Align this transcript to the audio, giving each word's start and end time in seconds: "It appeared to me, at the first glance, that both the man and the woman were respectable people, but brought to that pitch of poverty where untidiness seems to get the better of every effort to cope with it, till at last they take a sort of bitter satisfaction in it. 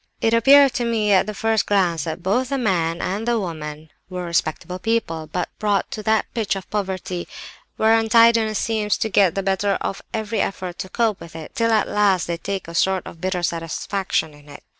"It 0.19 0.33
appeared 0.33 0.73
to 0.73 0.83
me, 0.83 1.13
at 1.13 1.27
the 1.27 1.33
first 1.35 1.67
glance, 1.67 2.05
that 2.05 2.23
both 2.23 2.49
the 2.49 2.57
man 2.57 3.03
and 3.03 3.27
the 3.27 3.39
woman 3.39 3.91
were 4.09 4.25
respectable 4.25 4.79
people, 4.79 5.27
but 5.31 5.49
brought 5.59 5.91
to 5.91 6.01
that 6.01 6.25
pitch 6.33 6.55
of 6.55 6.67
poverty 6.71 7.27
where 7.77 7.95
untidiness 7.95 8.57
seems 8.57 8.97
to 8.97 9.09
get 9.09 9.35
the 9.35 9.43
better 9.43 9.77
of 9.79 10.01
every 10.11 10.41
effort 10.41 10.79
to 10.79 10.89
cope 10.89 11.19
with 11.21 11.35
it, 11.35 11.53
till 11.53 11.71
at 11.71 11.87
last 11.87 12.25
they 12.25 12.37
take 12.37 12.67
a 12.67 12.73
sort 12.73 13.05
of 13.05 13.21
bitter 13.21 13.43
satisfaction 13.43 14.33
in 14.33 14.49
it. 14.49 14.63